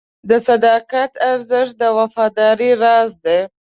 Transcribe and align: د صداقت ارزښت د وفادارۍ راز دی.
د 0.29 0.31
صداقت 0.47 1.11
ارزښت 1.29 1.73
د 1.81 1.83
وفادارۍ 1.97 2.71
راز 2.83 3.11
دی. 3.25 3.39